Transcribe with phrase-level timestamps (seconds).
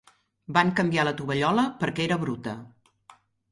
[0.55, 2.57] Van canviar la tovallola perquè era bruta.